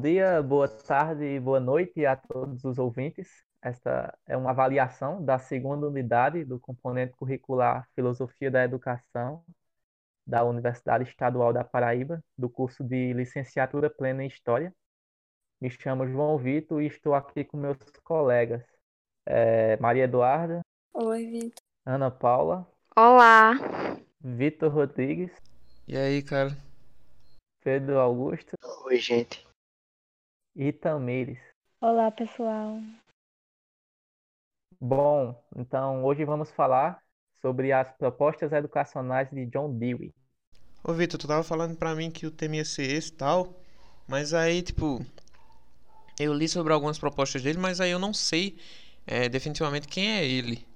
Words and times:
dia, 0.00 0.42
boa 0.42 0.66
tarde 0.66 1.24
e 1.24 1.38
boa 1.38 1.60
noite 1.60 2.06
a 2.06 2.16
todos 2.16 2.64
os 2.64 2.78
ouvintes. 2.78 3.44
Esta 3.60 4.16
é 4.26 4.34
uma 4.34 4.50
avaliação 4.50 5.22
da 5.22 5.38
segunda 5.38 5.86
unidade 5.86 6.42
do 6.42 6.58
componente 6.58 7.12
curricular 7.12 7.86
Filosofia 7.94 8.50
da 8.50 8.64
Educação 8.64 9.44
da 10.26 10.42
Universidade 10.42 11.04
Estadual 11.04 11.52
da 11.52 11.64
Paraíba, 11.64 12.24
do 12.38 12.48
curso 12.48 12.82
de 12.82 13.12
Licenciatura 13.12 13.90
Plena 13.90 14.24
em 14.24 14.28
História. 14.28 14.74
Me 15.60 15.68
chamo 15.68 16.06
João 16.06 16.38
Vitor 16.38 16.80
e 16.80 16.86
estou 16.86 17.14
aqui 17.14 17.44
com 17.44 17.58
meus 17.58 17.76
colegas 18.02 18.64
é, 19.26 19.76
Maria 19.76 20.04
Eduarda. 20.04 20.62
Oi, 20.94 21.26
Vitor. 21.26 21.62
Ana 21.84 22.10
Paula. 22.10 22.66
Olá. 22.96 23.52
Vitor 24.18 24.72
Rodrigues. 24.72 25.32
E 25.86 25.94
aí, 25.94 26.22
cara? 26.22 26.56
Pedro 27.62 27.98
Augusto. 27.98 28.56
Oi, 28.86 28.96
gente. 28.96 29.49
E 30.54 30.72
Tamires. 30.72 31.38
Olá, 31.80 32.10
pessoal. 32.10 32.80
Bom, 34.80 35.40
então 35.56 36.04
hoje 36.04 36.24
vamos 36.24 36.50
falar 36.50 37.00
sobre 37.40 37.72
as 37.72 37.92
propostas 37.92 38.52
educacionais 38.52 39.30
de 39.30 39.46
John 39.46 39.78
Dewey. 39.78 40.12
Ô, 40.82 40.92
Vitor, 40.92 41.20
tu 41.20 41.28
tava 41.28 41.42
falando 41.44 41.76
pra 41.76 41.94
mim 41.94 42.10
que 42.10 42.26
o 42.26 42.30
tema 42.30 42.56
ia 42.56 42.64
ser 42.64 42.90
esse 42.90 43.10
e 43.10 43.14
tal, 43.14 43.54
mas 44.08 44.34
aí, 44.34 44.62
tipo, 44.62 45.04
eu 46.18 46.34
li 46.34 46.48
sobre 46.48 46.72
algumas 46.72 46.98
propostas 46.98 47.42
dele, 47.42 47.58
mas 47.58 47.80
aí 47.80 47.90
eu 47.90 47.98
não 47.98 48.12
sei 48.12 48.58
é, 49.06 49.28
definitivamente 49.28 49.86
quem 49.86 50.10
é 50.10 50.26
ele. 50.26 50.66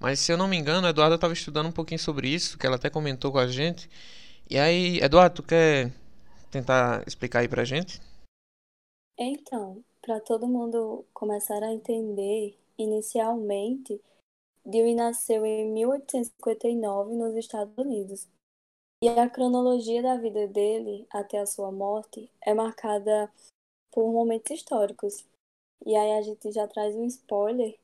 Mas 0.00 0.18
se 0.18 0.32
eu 0.32 0.36
não 0.36 0.48
me 0.48 0.56
engano, 0.56 0.86
a 0.86 0.90
Eduarda 0.90 1.14
estava 1.14 1.32
estudando 1.32 1.66
um 1.66 1.72
pouquinho 1.72 2.00
sobre 2.00 2.28
isso, 2.28 2.58
que 2.58 2.66
ela 2.66 2.76
até 2.76 2.90
comentou 2.90 3.30
com 3.30 3.38
a 3.38 3.46
gente. 3.46 3.88
E 4.48 4.58
aí, 4.58 4.98
Eduardo, 5.00 5.36
tu 5.36 5.42
quer 5.42 5.92
tentar 6.50 7.04
explicar 7.06 7.40
aí 7.40 7.48
pra 7.48 7.64
gente? 7.64 8.00
Então, 9.22 9.84
para 10.00 10.18
todo 10.18 10.48
mundo 10.48 11.04
começar 11.12 11.62
a 11.62 11.70
entender, 11.70 12.58
inicialmente, 12.78 14.00
Dewey 14.64 14.94
nasceu 14.94 15.44
em 15.44 15.70
1859 15.70 17.14
nos 17.14 17.36
Estados 17.36 17.76
Unidos. 17.76 18.26
E 19.02 19.10
a 19.10 19.28
cronologia 19.28 20.02
da 20.02 20.16
vida 20.16 20.48
dele 20.48 21.06
até 21.10 21.38
a 21.38 21.44
sua 21.44 21.70
morte 21.70 22.30
é 22.40 22.54
marcada 22.54 23.30
por 23.92 24.10
momentos 24.10 24.52
históricos. 24.52 25.26
E 25.84 25.94
aí 25.94 26.12
a 26.12 26.22
gente 26.22 26.50
já 26.50 26.66
traz 26.66 26.96
um 26.96 27.04
spoiler 27.04 27.78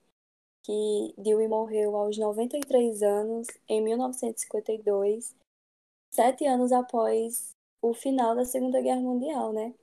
que 0.65 1.15
Dewey 1.19 1.48
morreu 1.48 1.97
aos 1.97 2.17
93 2.17 3.03
anos 3.03 3.47
em 3.69 3.83
1952, 3.83 5.37
sete 6.11 6.47
anos 6.47 6.73
após 6.73 7.55
o 7.83 7.93
final 7.93 8.34
da 8.34 8.47
Segunda 8.47 8.81
Guerra 8.81 9.03
Mundial, 9.03 9.53
né? 9.53 9.75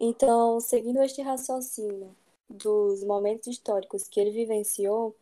Então, 0.00 0.58
seguindo 0.60 1.02
este 1.02 1.20
raciocínio 1.20 2.16
dos 2.48 3.04
momentos 3.04 3.46
históricos 3.46 4.08
que 4.08 4.18
ele 4.18 4.30
vivenciou, 4.30 5.14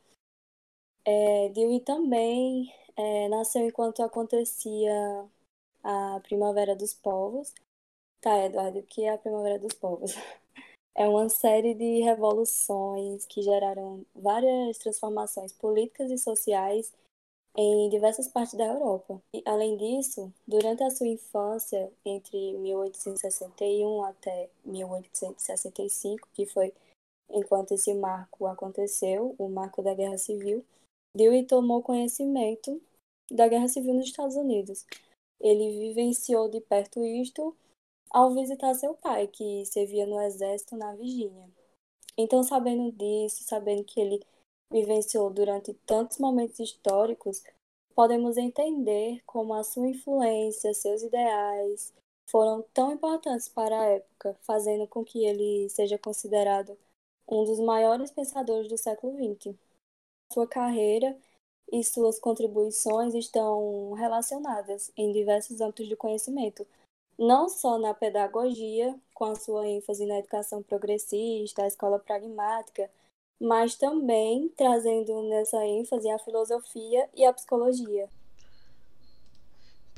é, 1.04 1.48
Dewey 1.48 1.80
também 1.80 2.72
é, 2.96 3.28
nasceu 3.28 3.66
enquanto 3.66 4.02
acontecia 4.02 4.92
a 5.82 6.20
Primavera 6.20 6.76
dos 6.76 6.94
Povos. 6.94 7.52
Tá, 8.20 8.44
Eduardo, 8.44 8.80
o 8.80 8.82
que 8.84 9.02
é 9.04 9.14
a 9.14 9.18
Primavera 9.18 9.58
dos 9.58 9.74
Povos? 9.74 10.12
É 10.94 11.06
uma 11.06 11.28
série 11.28 11.74
de 11.74 12.00
revoluções 12.00 13.24
que 13.24 13.40
geraram 13.40 14.04
várias 14.16 14.78
transformações 14.78 15.52
políticas 15.52 16.10
e 16.10 16.18
sociais 16.18 16.92
em 17.60 17.88
diversas 17.88 18.28
partes 18.28 18.54
da 18.54 18.66
Europa. 18.66 19.20
E, 19.34 19.42
além 19.44 19.76
disso, 19.76 20.32
durante 20.46 20.84
a 20.84 20.90
sua 20.90 21.08
infância, 21.08 21.92
entre 22.04 22.52
1861 22.56 24.04
até 24.04 24.48
1865, 24.64 26.28
que 26.32 26.46
foi 26.46 26.72
enquanto 27.28 27.74
esse 27.74 27.92
marco 27.94 28.46
aconteceu, 28.46 29.34
o 29.36 29.48
marco 29.48 29.82
da 29.82 29.92
Guerra 29.92 30.16
Civil, 30.16 30.64
Dewey 31.16 31.44
tomou 31.46 31.82
conhecimento 31.82 32.80
da 33.28 33.48
Guerra 33.48 33.66
Civil 33.66 33.92
nos 33.92 34.06
Estados 34.06 34.36
Unidos. 34.36 34.86
Ele 35.40 35.80
vivenciou 35.80 36.48
de 36.48 36.60
perto 36.60 37.04
isto 37.04 37.56
ao 38.08 38.34
visitar 38.34 38.72
seu 38.74 38.94
pai, 38.94 39.26
que 39.26 39.66
servia 39.66 40.06
no 40.06 40.20
exército 40.20 40.76
na 40.76 40.94
Virgínia. 40.94 41.50
Então, 42.16 42.44
sabendo 42.44 42.92
disso, 42.92 43.42
sabendo 43.42 43.82
que 43.82 44.00
ele 44.00 44.22
vivenciou 44.72 45.30
durante 45.30 45.74
tantos 45.86 46.18
momentos 46.18 46.58
históricos, 46.60 47.42
podemos 47.94 48.36
entender 48.36 49.22
como 49.26 49.54
a 49.54 49.64
sua 49.64 49.88
influência, 49.88 50.74
seus 50.74 51.02
ideais 51.02 51.92
foram 52.30 52.62
tão 52.74 52.92
importantes 52.92 53.48
para 53.48 53.80
a 53.80 53.86
época, 53.86 54.36
fazendo 54.42 54.86
com 54.86 55.02
que 55.04 55.24
ele 55.24 55.68
seja 55.70 55.98
considerado 55.98 56.76
um 57.26 57.44
dos 57.44 57.58
maiores 57.58 58.10
pensadores 58.10 58.68
do 58.68 58.76
século 58.76 59.14
XX. 59.14 59.56
Sua 60.32 60.46
carreira 60.46 61.16
e 61.72 61.82
suas 61.82 62.18
contribuições 62.18 63.14
estão 63.14 63.92
relacionadas 63.92 64.92
em 64.96 65.12
diversos 65.12 65.60
âmbitos 65.60 65.88
de 65.88 65.96
conhecimento, 65.96 66.66
não 67.18 67.48
só 67.48 67.78
na 67.78 67.94
pedagogia, 67.94 68.98
com 69.14 69.24
a 69.24 69.34
sua 69.34 69.66
ênfase 69.66 70.06
na 70.06 70.18
educação 70.18 70.62
progressista, 70.62 71.62
a 71.62 71.66
escola 71.66 71.98
pragmática, 71.98 72.90
mas 73.40 73.74
também 73.74 74.48
trazendo 74.56 75.22
nessa 75.28 75.64
ênfase 75.64 76.08
a 76.10 76.18
filosofia 76.18 77.08
e 77.14 77.24
a 77.24 77.32
psicologia. 77.32 78.08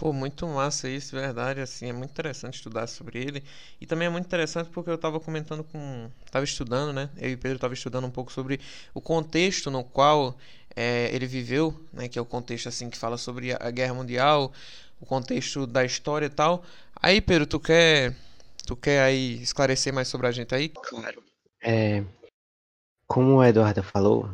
Pô, 0.00 0.14
muito 0.14 0.46
massa 0.46 0.88
isso, 0.88 1.14
verdade, 1.14 1.60
assim, 1.60 1.90
é 1.90 1.92
muito 1.92 2.10
interessante 2.10 2.54
estudar 2.54 2.86
sobre 2.86 3.18
ele. 3.18 3.44
E 3.78 3.84
também 3.84 4.06
é 4.06 4.10
muito 4.10 4.24
interessante 4.24 4.70
porque 4.70 4.88
eu 4.88 4.94
estava 4.94 5.20
comentando 5.20 5.62
com, 5.62 6.10
estava 6.24 6.42
estudando, 6.42 6.90
né? 6.90 7.10
Eu 7.18 7.28
e 7.28 7.36
Pedro 7.36 7.56
estava 7.56 7.74
estudando 7.74 8.06
um 8.06 8.10
pouco 8.10 8.32
sobre 8.32 8.58
o 8.94 9.00
contexto 9.02 9.70
no 9.70 9.84
qual 9.84 10.38
é, 10.74 11.14
ele 11.14 11.26
viveu, 11.26 11.78
né? 11.92 12.08
Que 12.08 12.18
é 12.18 12.22
o 12.22 12.24
contexto 12.24 12.66
assim 12.66 12.88
que 12.88 12.96
fala 12.96 13.18
sobre 13.18 13.52
a 13.52 13.70
Guerra 13.70 13.92
Mundial, 13.92 14.50
o 14.98 15.04
contexto 15.04 15.66
da 15.66 15.84
história 15.84 16.24
e 16.24 16.30
tal. 16.30 16.64
Aí, 16.96 17.20
Pedro, 17.20 17.46
tu 17.46 17.60
quer, 17.60 18.16
tu 18.66 18.74
quer 18.74 19.02
aí 19.02 19.42
esclarecer 19.42 19.92
mais 19.92 20.08
sobre 20.08 20.26
a 20.26 20.32
gente 20.32 20.54
aí? 20.54 20.70
Claro. 20.70 21.22
É, 21.62 22.02
como 23.10 23.38
o 23.38 23.44
Eduardo 23.44 23.82
falou, 23.82 24.30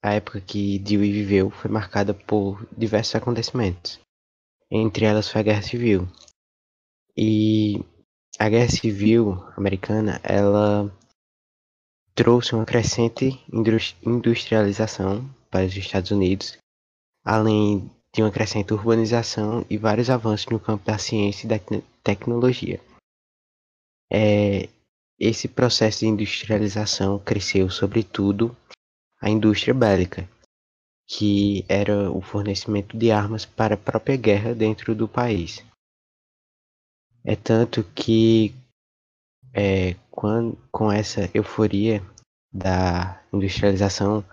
a 0.00 0.14
época 0.14 0.40
que 0.40 0.78
Dewey 0.78 1.10
viveu 1.10 1.50
foi 1.50 1.68
marcada 1.68 2.14
por 2.14 2.64
diversos 2.78 3.16
acontecimentos. 3.16 3.98
Entre 4.70 5.04
elas 5.04 5.28
foi 5.28 5.40
a 5.40 5.44
Guerra 5.44 5.62
Civil. 5.62 6.06
E 7.16 7.84
a 8.38 8.48
Guerra 8.48 8.68
Civil 8.68 9.32
americana, 9.56 10.20
ela 10.22 10.88
trouxe 12.14 12.54
uma 12.54 12.64
crescente 12.64 13.44
industrialização 13.52 15.28
para 15.50 15.66
os 15.66 15.76
Estados 15.76 16.12
Unidos, 16.12 16.56
além 17.24 17.90
de 18.14 18.22
uma 18.22 18.30
crescente 18.30 18.72
urbanização 18.72 19.66
e 19.68 19.76
vários 19.76 20.10
avanços 20.10 20.46
no 20.46 20.60
campo 20.60 20.84
da 20.86 20.96
ciência 20.96 21.44
e 21.44 21.48
da 21.48 21.58
tecnologia. 22.04 22.80
É, 24.08 24.68
esse 25.18 25.48
processo 25.48 26.00
de 26.00 26.06
industrialização 26.06 27.18
cresceu 27.18 27.70
sobretudo 27.70 28.56
a 29.20 29.30
indústria 29.30 29.72
bélica, 29.72 30.28
que 31.08 31.64
era 31.68 32.10
o 32.10 32.20
fornecimento 32.20 32.96
de 32.96 33.10
armas 33.10 33.46
para 33.46 33.74
a 33.74 33.78
própria 33.78 34.16
guerra 34.16 34.54
dentro 34.54 34.94
do 34.94 35.08
país. 35.08 35.64
É 37.24 37.34
tanto 37.34 37.82
que 37.94 38.54
é, 39.54 39.94
quando, 40.10 40.58
com 40.70 40.92
essa 40.92 41.30
euforia 41.32 42.02
da 42.52 43.22
industrialização, 43.32 44.24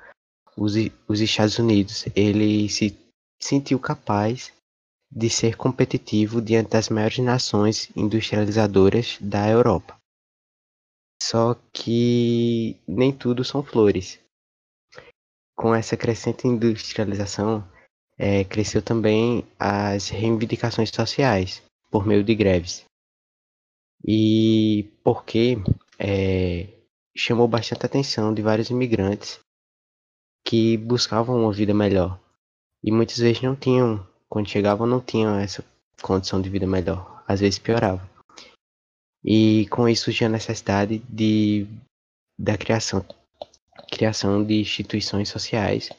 os, 0.58 0.74
os 1.08 1.22
Estados 1.22 1.58
Unidos 1.58 2.06
ele 2.16 2.70
se 2.70 2.98
sentiu 3.42 3.80
capaz 3.80 4.52
de 5.12 5.30
ser 5.30 5.56
competitivo 5.56 6.42
diante 6.42 6.72
das 6.72 6.90
maiores 6.90 7.20
nações 7.20 7.90
industrializadoras 7.96 9.18
da 9.22 9.48
Europa. 9.48 9.96
Só 11.26 11.56
que 11.72 12.76
nem 12.86 13.14
tudo 13.14 13.46
são 13.46 13.64
flores. 13.64 14.20
Com 15.56 15.74
essa 15.74 15.96
crescente 15.96 16.46
industrialização, 16.46 17.66
é, 18.18 18.44
cresceu 18.44 18.82
também 18.82 19.48
as 19.58 20.10
reivindicações 20.10 20.90
sociais 20.90 21.64
por 21.90 22.06
meio 22.06 22.26
de 22.26 22.36
greves. 22.36 22.84
E 24.06 24.92
porque 25.02 25.56
é, 25.98 26.68
chamou 27.16 27.48
bastante 27.48 27.86
atenção 27.86 28.34
de 28.34 28.42
vários 28.42 28.70
imigrantes 28.70 29.40
que 30.46 30.76
buscavam 30.76 31.42
uma 31.42 31.54
vida 31.54 31.74
melhor 31.74 32.20
e 32.84 32.92
muitas 32.92 33.18
vezes 33.18 33.42
não 33.42 33.56
tinham, 33.56 34.06
quando 34.28 34.50
chegavam, 34.50 34.86
não 34.86 35.00
tinham 35.00 35.40
essa 35.40 35.64
condição 36.02 36.42
de 36.42 36.50
vida 36.50 36.68
melhor. 36.68 37.24
Às 37.26 37.40
vezes 37.40 37.60
piorava. 37.60 38.13
E 39.24 39.68
com 39.70 39.88
isso 39.88 40.06
surgiu 40.06 40.28
a 40.28 40.30
necessidade 40.30 41.00
de, 41.10 41.66
da 42.38 42.58
criação, 42.58 43.06
criação 43.90 44.44
de 44.44 44.60
instituições 44.60 45.30
sociais 45.30 45.90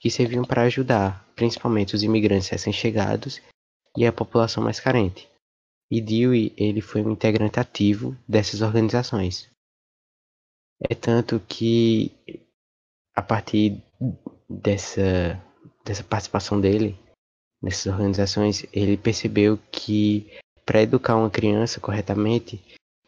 que 0.00 0.10
serviam 0.10 0.44
para 0.44 0.62
ajudar, 0.62 1.24
principalmente 1.36 1.94
os 1.94 2.02
imigrantes 2.02 2.48
recém-chegados 2.48 3.40
e 3.96 4.04
a 4.04 4.12
população 4.12 4.62
mais 4.62 4.80
carente. 4.80 5.28
E 5.90 6.00
Dewey 6.00 6.52
ele 6.56 6.80
foi 6.80 7.02
um 7.02 7.12
integrante 7.12 7.60
ativo 7.60 8.16
dessas 8.26 8.62
organizações. 8.62 9.48
É 10.82 10.94
tanto 10.94 11.38
que 11.40 12.10
a 13.14 13.22
partir 13.22 13.80
dessa, 14.48 15.40
dessa 15.84 16.02
participação 16.02 16.60
dele 16.60 16.98
nessas 17.62 17.92
organizações, 17.92 18.66
ele 18.72 18.96
percebeu 18.96 19.58
que 19.70 20.26
para 20.64 20.82
educar 20.82 21.16
uma 21.16 21.30
criança 21.30 21.80
corretamente, 21.80 22.60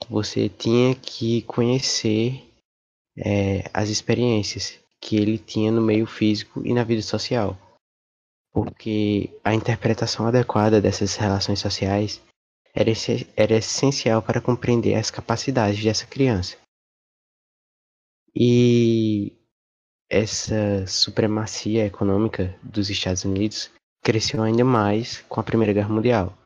você 0.08 0.48
tinha 0.48 0.94
que 0.94 1.42
conhecer 1.42 2.44
é, 3.16 3.70
as 3.72 3.88
experiências 3.88 4.78
que 5.00 5.16
ele 5.16 5.38
tinha 5.38 5.70
no 5.70 5.80
meio 5.80 6.06
físico 6.06 6.62
e 6.64 6.72
na 6.72 6.84
vida 6.84 7.02
social. 7.02 7.56
Porque 8.52 9.30
a 9.42 9.54
interpretação 9.54 10.26
adequada 10.26 10.80
dessas 10.80 11.16
relações 11.16 11.58
sociais 11.60 12.20
era, 12.74 12.90
era 13.36 13.56
essencial 13.56 14.22
para 14.22 14.40
compreender 14.40 14.94
as 14.94 15.10
capacidades 15.10 15.82
dessa 15.82 16.06
criança. 16.06 16.56
E 18.34 19.32
essa 20.08 20.86
supremacia 20.86 21.86
econômica 21.86 22.56
dos 22.62 22.90
Estados 22.90 23.24
Unidos 23.24 23.70
cresceu 24.02 24.42
ainda 24.42 24.64
mais 24.64 25.22
com 25.28 25.40
a 25.40 25.44
Primeira 25.44 25.72
Guerra 25.72 25.88
Mundial, 25.88 26.36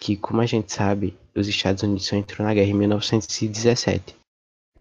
que, 0.00 0.16
como 0.16 0.40
a 0.40 0.46
gente 0.46 0.72
sabe, 0.72 1.16
os 1.34 1.48
Estados 1.48 1.82
Unidos 1.82 2.06
só 2.06 2.16
entrou 2.16 2.46
na 2.46 2.54
guerra 2.54 2.68
em 2.68 2.74
1917. 2.74 4.14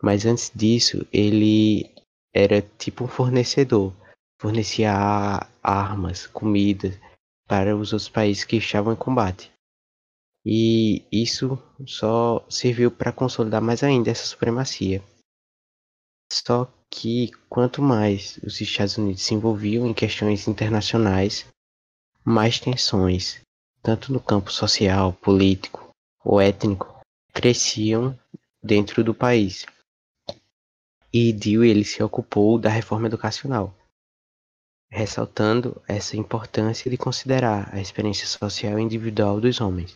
Mas 0.02 0.26
antes 0.26 0.52
disso, 0.54 1.06
ele 1.12 1.90
era 2.34 2.62
tipo 2.62 3.06
um 3.06 3.08
fornecedor, 3.08 3.94
fornecia 4.40 4.94
armas, 5.64 6.28
comida 6.28 6.94
para 7.48 7.76
os 7.76 7.94
outros 7.94 8.10
países 8.10 8.44
que 8.44 8.58
estavam 8.58 8.94
em 8.94 8.98
combate. 8.98 9.52
E 10.46 11.04
isso 11.12 11.58
só 11.88 12.46
serviu 12.50 12.92
para 12.92 13.12
consolidar 13.12 13.62
mais 13.62 13.84
ainda 13.84 14.12
essa 14.12 14.26
supremacia. 14.26 15.02
Só 16.32 16.72
que 16.92 17.32
quanto 17.50 17.82
mais 17.82 18.38
os 18.44 18.62
Estados 18.62 18.98
Unidos 18.98 19.24
se 19.24 19.34
envolviam 19.34 19.88
em 19.88 19.94
questões 19.94 20.48
internacionais, 20.48 21.48
mais 22.24 22.60
tensões, 22.60 23.42
tanto 23.86 24.12
no 24.12 24.20
campo 24.20 24.52
social, 24.52 25.14
político 25.14 25.92
ou 26.24 26.42
étnico, 26.42 27.00
cresciam 27.32 28.18
dentro 28.62 29.04
do 29.04 29.14
país. 29.14 29.64
E 31.14 31.32
Dewey 31.32 31.70
ele 31.70 31.86
se 31.86 32.02
ocupou 32.02 32.58
da 32.58 32.68
reforma 32.68 33.06
educacional, 33.06 33.78
ressaltando 34.90 35.80
essa 35.88 36.18
importância 36.18 36.90
de 36.90 36.98
considerar 36.98 37.70
a 37.72 37.80
experiência 37.80 38.26
social 38.26 38.80
individual 38.80 39.40
dos 39.40 39.62
homens. 39.62 39.96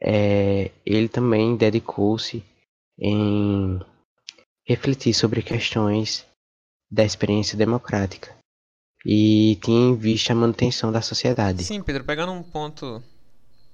É, 0.00 0.70
ele 0.86 1.08
também 1.08 1.56
dedicou-se 1.56 2.42
em 2.98 3.78
refletir 4.66 5.12
sobre 5.12 5.42
questões 5.42 6.26
da 6.90 7.04
experiência 7.04 7.58
democrática 7.58 8.33
e 9.04 9.58
tinha 9.62 9.90
em 9.90 9.96
vista 9.96 10.32
a 10.32 10.36
manutenção 10.36 10.90
da 10.90 11.02
sociedade. 11.02 11.62
Sim, 11.62 11.82
Pedro, 11.82 12.04
pegando 12.04 12.32
um 12.32 12.42
ponto, 12.42 13.02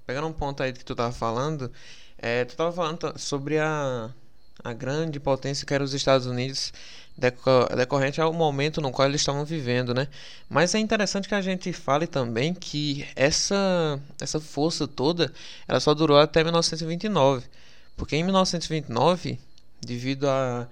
pegando 0.07 0.27
um 0.27 0.33
ponto 0.33 0.63
aí 0.63 0.73
que 0.73 0.85
tu 0.85 0.93
estava 0.93 1.13
falando, 1.13 1.71
é, 2.19 2.45
tu 2.45 2.51
estava 2.51 2.73
falando 2.73 3.15
sobre 3.17 3.59
a, 3.59 4.11
a 4.65 4.73
grande 4.73 5.21
potência 5.21 5.65
que 5.65 5.73
era 5.73 5.85
os 5.85 5.95
Estados 5.95 6.27
Unidos 6.27 6.73
decorrente 7.77 8.21
ao 8.21 8.33
momento 8.33 8.81
no 8.81 8.91
qual 8.91 9.07
eles 9.07 9.21
estavam 9.21 9.45
vivendo, 9.45 9.93
né? 9.93 10.09
Mas 10.49 10.75
é 10.75 10.79
interessante 10.79 11.29
que 11.29 11.35
a 11.35 11.43
gente 11.43 11.71
fale 11.73 12.07
também 12.07 12.55
que 12.55 13.07
essa 13.15 14.01
essa 14.19 14.41
força 14.41 14.89
toda, 14.89 15.31
ela 15.69 15.81
só 15.81 15.93
durou 15.93 16.19
até 16.19 16.43
1929, 16.43 17.45
porque 17.95 18.17
em 18.17 18.25
1929, 18.25 19.39
devido 19.83 20.29
a 20.29 20.67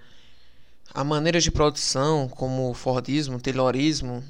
a 0.95 1.05
maneiras 1.05 1.45
de 1.45 1.51
produção 1.51 2.29
como 2.29 2.71
o 2.71 2.75
Fordismo, 2.75 3.39
Taylorismo, 3.39 4.25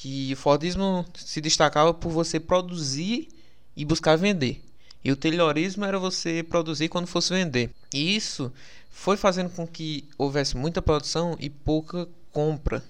que 0.00 0.32
o 0.32 0.36
Fordismo 0.36 1.04
se 1.14 1.42
destacava 1.42 1.92
por 1.92 2.10
você 2.10 2.40
produzir 2.40 3.28
e 3.76 3.84
buscar 3.84 4.16
vender. 4.16 4.64
E 5.04 5.12
o 5.12 5.16
Taylorismo 5.16 5.84
era 5.84 5.98
você 5.98 6.42
produzir 6.42 6.88
quando 6.88 7.06
fosse 7.06 7.34
vender. 7.34 7.70
E 7.92 8.16
isso 8.16 8.50
foi 8.90 9.18
fazendo 9.18 9.50
com 9.50 9.66
que 9.66 10.08
houvesse 10.16 10.56
muita 10.56 10.80
produção 10.80 11.36
e 11.38 11.50
pouca 11.50 12.08
compra. 12.32 12.82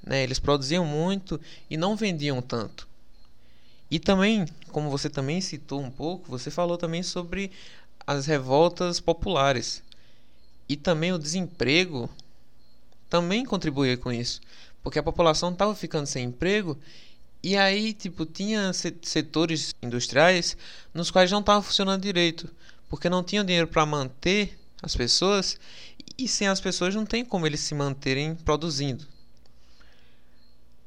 Né? 0.00 0.22
Eles 0.22 0.38
produziam 0.38 0.86
muito 0.86 1.40
e 1.68 1.76
não 1.76 1.96
vendiam 1.96 2.40
tanto. 2.40 2.86
E 3.90 3.98
também, 3.98 4.46
como 4.68 4.88
você 4.88 5.10
também 5.10 5.40
citou 5.40 5.80
um 5.80 5.90
pouco, 5.90 6.30
você 6.30 6.48
falou 6.48 6.78
também 6.78 7.02
sobre 7.02 7.50
as 8.06 8.24
revoltas 8.24 9.00
populares. 9.00 9.82
E 10.68 10.76
também 10.76 11.12
o 11.12 11.18
desemprego 11.18 12.08
também 13.10 13.44
contribuía 13.44 13.96
com 13.96 14.12
isso, 14.12 14.40
porque 14.86 15.00
a 15.00 15.02
população 15.02 15.50
estava 15.50 15.74
ficando 15.74 16.06
sem 16.06 16.26
emprego 16.26 16.78
e 17.42 17.56
aí 17.56 17.92
tipo 17.92 18.24
tinha 18.24 18.72
setores 19.02 19.74
industriais 19.82 20.56
nos 20.94 21.10
quais 21.10 21.28
não 21.28 21.40
estava 21.40 21.60
funcionando 21.60 22.02
direito, 22.02 22.48
porque 22.88 23.10
não 23.10 23.24
tinham 23.24 23.44
dinheiro 23.44 23.66
para 23.66 23.84
manter 23.84 24.56
as 24.80 24.94
pessoas 24.94 25.58
e 26.16 26.28
sem 26.28 26.46
as 26.46 26.60
pessoas 26.60 26.94
não 26.94 27.04
tem 27.04 27.24
como 27.24 27.48
eles 27.48 27.58
se 27.58 27.74
manterem 27.74 28.36
produzindo. 28.36 29.04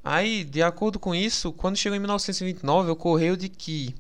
Aí, 0.02 0.46
de 0.46 0.64
acordo 0.64 0.98
com 0.98 1.14
isso, 1.14 1.52
quando 1.52 1.76
chegou 1.76 1.98
em 1.98 2.00
1929, 2.00 2.92
ocorreu 2.92 3.36
de 3.36 3.50
que 3.50 3.94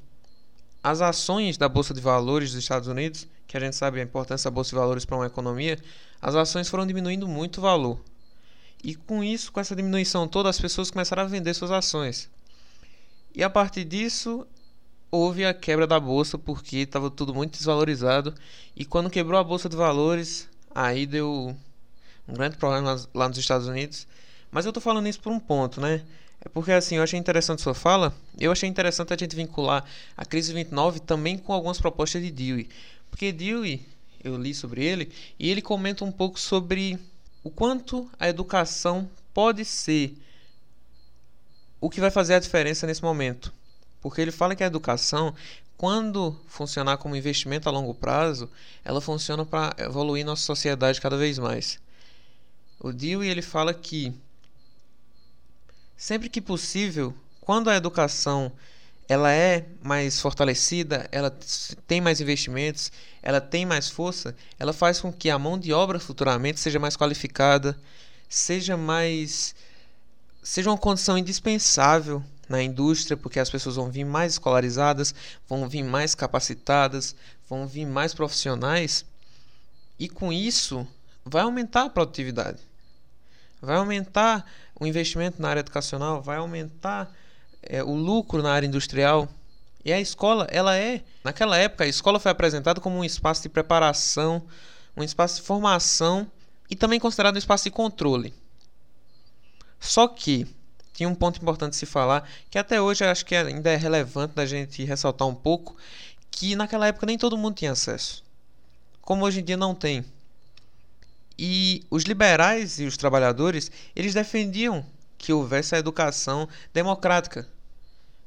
as 0.81 1.01
ações 1.01 1.57
da 1.57 1.67
Bolsa 1.67 1.93
de 1.93 1.99
Valores 1.99 2.51
dos 2.53 2.63
Estados 2.63 2.87
Unidos, 2.87 3.27
que 3.45 3.57
a 3.57 3.59
gente 3.59 3.75
sabe 3.75 3.99
a 3.99 4.03
importância 4.03 4.49
da 4.49 4.55
Bolsa 4.55 4.69
de 4.69 4.77
Valores 4.77 5.03
para 5.03 5.17
uma 5.17 5.25
economia, 5.25 5.77
as 6.21 6.35
ações 6.35 6.69
foram 6.69 6.87
diminuindo 6.87 7.27
muito 7.27 7.57
o 7.57 7.61
valor. 7.61 7.99
E 8.83 8.95
com 8.95 9.23
isso, 9.23 9.51
com 9.51 9.59
essa 9.59 9.75
diminuição 9.75 10.27
toda, 10.27 10.49
as 10.49 10.59
pessoas 10.59 10.89
começaram 10.89 11.23
a 11.23 11.25
vender 11.25 11.53
suas 11.53 11.71
ações. 11.71 12.29
E 13.35 13.43
a 13.43 13.49
partir 13.49 13.83
disso, 13.83 14.47
houve 15.11 15.45
a 15.45 15.53
quebra 15.53 15.85
da 15.85 15.99
bolsa 15.99 16.37
porque 16.37 16.77
estava 16.77 17.09
tudo 17.09 17.33
muito 17.33 17.57
desvalorizado. 17.57 18.33
E 18.75 18.85
quando 18.85 19.09
quebrou 19.09 19.39
a 19.39 19.43
bolsa 19.43 19.67
de 19.67 19.75
valores, 19.75 20.47
aí 20.73 21.05
deu 21.05 21.55
um 22.27 22.33
grande 22.33 22.57
problema 22.57 22.99
lá 23.13 23.27
nos 23.27 23.37
Estados 23.37 23.67
Unidos. 23.67 24.07
Mas 24.51 24.65
eu 24.65 24.73
tô 24.73 24.79
falando 24.79 25.07
isso 25.07 25.19
por 25.19 25.31
um 25.31 25.39
ponto, 25.39 25.81
né? 25.81 26.03
É 26.41 26.47
porque 26.47 26.71
assim, 26.71 26.95
eu 26.95 27.03
achei 27.03 27.19
interessante 27.19 27.61
sua 27.61 27.73
fala. 27.73 28.13
Eu 28.39 28.51
achei 28.51 28.69
interessante 28.69 29.13
a 29.13 29.17
gente 29.17 29.35
vincular 29.35 29.83
a 30.15 30.25
crise 30.25 30.53
29 30.53 31.01
também 31.01 31.37
com 31.37 31.51
algumas 31.53 31.79
propostas 31.79 32.21
de 32.21 32.31
Dewey. 32.31 32.69
Porque 33.09 33.31
Dewey, 33.31 33.85
eu 34.23 34.37
li 34.37 34.53
sobre 34.53 34.83
ele, 34.83 35.11
e 35.37 35.49
ele 35.49 35.61
comenta 35.61 36.05
um 36.05 36.11
pouco 36.11 36.39
sobre 36.39 36.97
o 37.49 37.51
quanto 37.51 38.07
a 38.19 38.29
educação 38.29 39.09
pode 39.33 39.65
ser 39.65 40.15
o 41.81 41.89
que 41.89 41.99
vai 41.99 42.11
fazer 42.11 42.35
a 42.35 42.39
diferença 42.39 42.85
nesse 42.85 43.01
momento. 43.01 43.51
Porque 43.99 44.21
ele 44.21 44.31
fala 44.31 44.55
que 44.55 44.63
a 44.63 44.67
educação, 44.67 45.33
quando 45.75 46.39
funcionar 46.47 46.97
como 46.97 47.15
investimento 47.15 47.67
a 47.67 47.71
longo 47.71 47.95
prazo, 47.95 48.47
ela 48.85 49.01
funciona 49.01 49.43
para 49.43 49.75
evoluir 49.79 50.23
nossa 50.23 50.43
sociedade 50.43 51.01
cada 51.01 51.17
vez 51.17 51.39
mais. 51.39 51.79
O 52.79 52.93
Dewey 52.93 53.27
ele 53.27 53.41
fala 53.41 53.73
que 53.73 54.13
sempre 55.97 56.29
que 56.29 56.39
possível, 56.39 57.15
quando 57.41 57.67
a 57.71 57.75
educação 57.75 58.51
ela 59.09 59.33
é 59.33 59.65
mais 59.81 60.21
fortalecida, 60.21 61.09
ela 61.11 61.35
tem 61.87 61.99
mais 61.99 62.21
investimentos, 62.21 62.91
ela 63.23 63.41
tem 63.41 63.65
mais 63.65 63.89
força, 63.89 64.35
ela 64.59 64.71
faz 64.71 65.01
com 65.01 65.11
que 65.11 65.31
a 65.31 65.39
mão 65.39 65.57
de 65.57 65.73
obra 65.73 65.99
futuramente 65.99 66.59
seja 66.59 66.77
mais 66.77 66.95
qualificada, 66.95 67.75
seja 68.29 68.77
mais 68.77 69.55
seja 70.43 70.69
uma 70.69 70.77
condição 70.77 71.17
indispensável 71.17 72.23
na 72.47 72.61
indústria, 72.61 73.17
porque 73.17 73.39
as 73.39 73.49
pessoas 73.49 73.75
vão 73.75 73.89
vir 73.91 74.05
mais 74.05 74.33
escolarizadas, 74.33 75.13
vão 75.47 75.67
vir 75.67 75.83
mais 75.83 76.13
capacitadas, 76.13 77.15
vão 77.47 77.67
vir 77.67 77.85
mais 77.85 78.13
profissionais, 78.13 79.05
e 79.97 80.07
com 80.07 80.31
isso 80.31 80.87
vai 81.25 81.41
aumentar 81.41 81.83
a 81.83 81.89
produtividade. 81.89 82.59
Vai 83.61 83.75
aumentar 83.75 84.45
o 84.79 84.87
investimento 84.87 85.41
na 85.41 85.49
área 85.49 85.59
educacional, 85.59 86.21
vai 86.21 86.37
aumentar 86.37 87.11
é, 87.61 87.83
o 87.83 87.93
lucro 87.95 88.41
na 88.41 88.51
área 88.51 88.67
industrial. 88.67 89.27
E 89.83 89.93
a 89.93 89.99
escola, 89.99 90.47
ela 90.51 90.75
é, 90.75 91.01
naquela 91.23 91.57
época, 91.57 91.83
a 91.83 91.87
escola 91.87 92.19
foi 92.19 92.31
apresentada 92.31 92.81
como 92.81 92.97
um 92.97 93.03
espaço 93.03 93.43
de 93.43 93.49
preparação, 93.49 94.45
um 94.95 95.03
espaço 95.03 95.37
de 95.37 95.41
formação 95.43 96.29
e 96.69 96.75
também 96.75 96.99
considerado 96.99 97.35
um 97.35 97.39
espaço 97.39 97.63
de 97.63 97.71
controle. 97.71 98.33
Só 99.79 100.07
que 100.07 100.45
tinha 100.93 101.07
um 101.07 101.15
ponto 101.15 101.39
importante 101.41 101.71
de 101.71 101.77
se 101.77 101.85
falar, 101.85 102.29
que 102.49 102.57
até 102.57 102.81
hoje 102.81 103.05
acho 103.05 103.25
que 103.25 103.33
ainda 103.33 103.69
é 103.69 103.77
relevante 103.77 104.35
da 104.35 104.45
gente 104.45 104.83
ressaltar 104.83 105.27
um 105.27 105.33
pouco, 105.33 105.77
que 106.29 106.55
naquela 106.55 106.87
época 106.87 107.05
nem 107.05 107.17
todo 107.17 107.37
mundo 107.37 107.55
tinha 107.55 107.71
acesso. 107.71 108.23
Como 109.01 109.23
hoje 109.23 109.39
em 109.39 109.43
dia 109.43 109.55
não 109.55 109.73
tem. 109.73 110.03
E 111.37 111.85
os 111.89 112.03
liberais 112.03 112.81
e 112.81 112.85
os 112.85 112.97
trabalhadores, 112.97 113.71
eles 113.95 114.13
defendiam 114.13 114.85
que 115.19 115.31
houvesse 115.31 115.75
a 115.75 115.77
educação 115.77 116.47
democrática, 116.73 117.47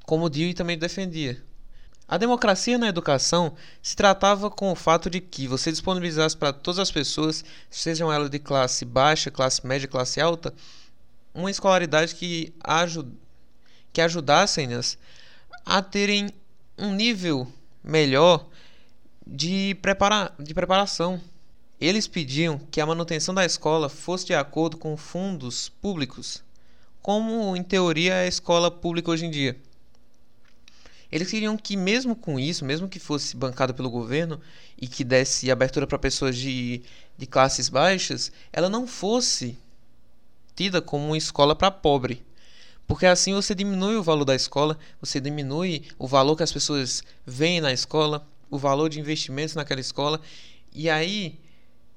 como 0.04 0.30
Dewey 0.30 0.54
também 0.54 0.78
defendia. 0.78 1.42
A 2.06 2.18
democracia 2.18 2.76
na 2.76 2.88
educação 2.88 3.54
se 3.82 3.96
tratava 3.96 4.50
com 4.50 4.70
o 4.70 4.76
fato 4.76 5.08
de 5.08 5.18
que 5.18 5.48
você 5.48 5.72
disponibilizasse 5.72 6.36
para 6.36 6.52
todas 6.52 6.78
as 6.78 6.90
pessoas, 6.90 7.42
sejam 7.70 8.12
elas 8.12 8.28
de 8.28 8.38
classe 8.38 8.84
baixa, 8.84 9.30
classe 9.30 9.66
média, 9.66 9.88
classe 9.88 10.20
alta, 10.20 10.52
uma 11.34 11.50
escolaridade 11.50 12.14
que, 12.14 12.52
ajud 12.62 13.10
que 13.92 14.00
ajudassem-nas 14.00 14.98
a 15.64 15.80
terem 15.80 16.30
um 16.76 16.94
nível 16.94 17.50
melhor 17.82 18.46
de, 19.26 19.74
prepara 19.80 20.32
de 20.38 20.52
preparação. 20.52 21.20
Eles 21.80 22.06
pediam 22.06 22.58
que 22.70 22.80
a 22.80 22.86
manutenção 22.86 23.34
da 23.34 23.44
escola 23.44 23.88
fosse 23.88 24.26
de 24.26 24.34
acordo 24.34 24.76
com 24.76 24.96
fundos 24.96 25.68
públicos, 25.68 26.44
como 27.02 27.56
em 27.56 27.62
teoria 27.62 28.14
é 28.14 28.24
a 28.24 28.28
escola 28.28 28.70
pública 28.70 29.10
hoje 29.10 29.26
em 29.26 29.30
dia. 29.30 29.56
Eles 31.10 31.30
queriam 31.30 31.56
que, 31.58 31.76
mesmo 31.76 32.16
com 32.16 32.40
isso, 32.40 32.64
mesmo 32.64 32.88
que 32.88 32.98
fosse 32.98 33.36
bancado 33.36 33.74
pelo 33.74 33.90
governo 33.90 34.40
e 34.80 34.86
que 34.86 35.04
desse 35.04 35.50
abertura 35.50 35.86
para 35.86 35.98
pessoas 35.98 36.36
de, 36.36 36.80
de 37.18 37.26
classes 37.26 37.68
baixas, 37.68 38.32
ela 38.50 38.70
não 38.70 38.86
fosse 38.86 39.58
tida 40.56 40.80
como 40.80 41.08
uma 41.08 41.18
escola 41.18 41.54
para 41.54 41.70
pobre. 41.70 42.24
Porque 42.86 43.04
assim 43.04 43.34
você 43.34 43.54
diminui 43.54 43.96
o 43.96 44.02
valor 44.02 44.24
da 44.24 44.34
escola, 44.34 44.78
você 45.00 45.20
diminui 45.20 45.82
o 45.98 46.06
valor 46.06 46.36
que 46.36 46.42
as 46.42 46.52
pessoas 46.52 47.02
veem 47.26 47.60
na 47.60 47.72
escola, 47.72 48.26
o 48.50 48.56
valor 48.56 48.88
de 48.88 49.00
investimentos 49.00 49.54
naquela 49.54 49.80
escola, 49.80 50.20
e 50.72 50.88
aí 50.88 51.38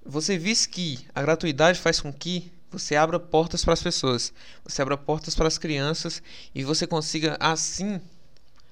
você 0.05 0.37
vê 0.37 0.53
que 0.69 1.05
a 1.13 1.21
gratuidade 1.21 1.79
faz 1.79 1.99
com 1.99 2.11
que 2.11 2.51
você 2.77 2.95
abra 2.95 3.19
portas 3.19 3.63
para 3.63 3.73
as 3.73 3.83
pessoas, 3.83 4.33
você 4.63 4.81
abra 4.81 4.97
portas 4.97 5.35
para 5.35 5.47
as 5.47 5.57
crianças 5.57 6.21
e 6.53 6.63
você 6.63 6.87
consiga 6.87 7.37
assim 7.39 8.01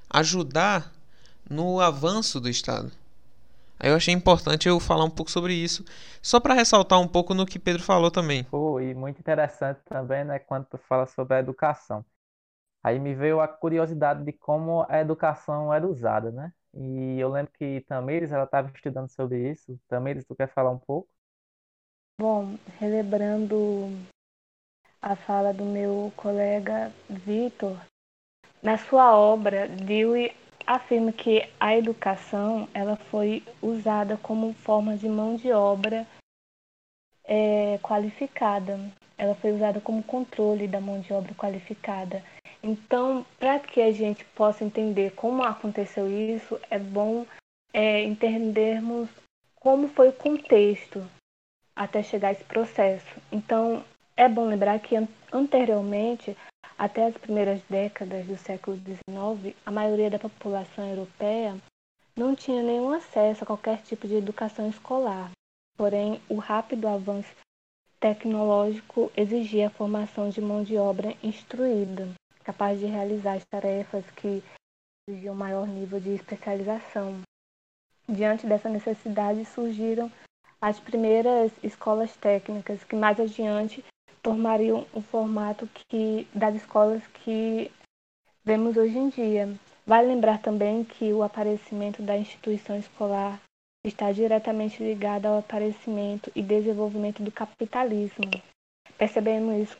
ajudar 0.09 0.93
no 1.49 1.81
avanço 1.81 2.39
do 2.39 2.49
Estado. 2.49 2.91
Aí 3.79 3.89
eu 3.91 3.95
achei 3.95 4.13
importante 4.13 4.67
eu 4.69 4.79
falar 4.79 5.05
um 5.05 5.09
pouco 5.11 5.31
sobre 5.31 5.53
isso, 5.53 5.85
só 6.21 6.39
para 6.39 6.53
ressaltar 6.55 6.99
um 7.01 7.07
pouco 7.07 7.33
no 7.33 7.45
que 7.45 7.59
Pedro 7.59 7.83
falou 7.83 8.11
também. 8.11 8.47
Pô, 8.49 8.79
e 8.79 8.93
muito 8.93 9.19
interessante 9.19 9.81
também, 9.85 10.23
né, 10.23 10.37
quando 10.39 10.65
tu 10.67 10.77
fala 10.77 11.07
sobre 11.07 11.35
a 11.35 11.39
educação. 11.39 12.05
Aí 12.83 12.99
me 12.99 13.15
veio 13.15 13.41
a 13.41 13.47
curiosidade 13.49 14.23
de 14.25 14.33
como 14.33 14.85
a 14.89 14.99
educação 14.99 15.73
era 15.73 15.87
usada, 15.87 16.31
né? 16.31 16.53
E 16.73 17.19
eu 17.19 17.29
lembro 17.29 17.51
que 17.53 17.81
Tamires, 17.83 18.31
ela 18.33 18.45
estava 18.45 18.71
estudando 18.75 19.09
sobre 19.11 19.51
isso. 19.51 19.79
Tamires, 19.89 20.25
tu 20.25 20.35
quer 20.35 20.49
falar 20.53 20.71
um 20.71 20.79
pouco? 20.79 21.09
Bom, 22.19 22.57
relembrando 22.79 23.89
a 25.01 25.15
fala 25.15 25.51
do 25.51 25.65
meu 25.65 26.13
colega 26.15 26.93
Vitor, 27.09 27.75
na 28.61 28.77
sua 28.77 29.17
obra, 29.17 29.67
Dewey 29.67 30.31
afirma 30.65 31.11
que 31.11 31.49
a 31.59 31.75
educação 31.75 32.69
ela 32.71 32.95
foi 32.95 33.43
usada 33.61 34.15
como 34.15 34.53
forma 34.53 34.95
de 34.95 35.09
mão 35.09 35.35
de 35.35 35.51
obra 35.51 36.07
é, 37.25 37.79
qualificada. 37.79 38.79
Ela 39.17 39.33
foi 39.33 39.51
usada 39.51 39.81
como 39.81 40.03
controle 40.03 40.67
da 40.67 40.79
mão 40.79 41.01
de 41.01 41.11
obra 41.11 41.33
qualificada. 41.33 42.23
Então, 42.61 43.25
para 43.39 43.59
que 43.59 43.81
a 43.81 43.91
gente 43.91 44.23
possa 44.23 44.63
entender 44.63 45.15
como 45.15 45.43
aconteceu 45.43 46.07
isso, 46.07 46.59
é 46.69 46.77
bom 46.77 47.25
é, 47.73 48.03
entendermos 48.03 49.09
como 49.55 49.87
foi 49.87 50.09
o 50.09 50.13
contexto 50.13 51.03
até 51.75 52.03
chegar 52.03 52.29
a 52.29 52.31
esse 52.31 52.43
processo. 52.43 53.07
Então, 53.31 53.83
é 54.15 54.27
bom 54.27 54.45
lembrar 54.45 54.79
que 54.79 54.95
anteriormente, 55.31 56.35
até 56.77 57.07
as 57.07 57.17
primeiras 57.17 57.61
décadas 57.69 58.25
do 58.25 58.37
século 58.37 58.77
XIX, 58.77 59.55
a 59.65 59.71
maioria 59.71 60.09
da 60.09 60.19
população 60.19 60.87
europeia 60.87 61.57
não 62.15 62.35
tinha 62.35 62.61
nenhum 62.61 62.91
acesso 62.91 63.43
a 63.43 63.47
qualquer 63.47 63.81
tipo 63.81 64.07
de 64.07 64.15
educação 64.15 64.69
escolar. 64.69 65.31
Porém, 65.75 66.21
o 66.29 66.35
rápido 66.35 66.87
avanço 66.87 67.33
tecnológico 67.99 69.11
exigia 69.15 69.67
a 69.67 69.71
formação 69.71 70.29
de 70.29 70.41
mão 70.41 70.63
de 70.63 70.77
obra 70.77 71.15
instruída 71.23 72.07
capaz 72.43 72.79
de 72.79 72.85
realizar 72.85 73.35
as 73.35 73.45
tarefas 73.45 74.05
que 74.11 74.43
exigiam 75.07 75.33
maior 75.33 75.67
nível 75.67 75.99
de 75.99 76.09
especialização. 76.09 77.21
Diante 78.07 78.45
dessa 78.45 78.69
necessidade 78.69 79.45
surgiram 79.45 80.11
as 80.63 80.79
primeiras 80.79 81.51
escolas 81.61 82.15
técnicas, 82.15 82.85
que 82.85 82.95
mais 82.95 83.19
adiante 83.19 83.83
formariam 84.23 84.87
o 84.93 85.01
formato 85.01 85.67
que, 85.89 86.25
das 86.33 86.55
escolas 86.55 87.05
que 87.15 87.69
vemos 88.45 88.77
hoje 88.77 88.97
em 88.97 89.09
dia. 89.09 89.53
Vale 89.85 90.07
lembrar 90.07 90.41
também 90.41 90.85
que 90.85 91.11
o 91.11 91.21
aparecimento 91.21 92.01
da 92.01 92.17
instituição 92.17 92.77
escolar 92.77 93.41
está 93.85 94.09
diretamente 94.13 94.81
ligado 94.81 95.25
ao 95.25 95.39
aparecimento 95.39 96.31
e 96.33 96.41
desenvolvimento 96.41 97.21
do 97.21 97.29
capitalismo. 97.29 98.31
Percebemos 98.97 99.61
isso 99.61 99.77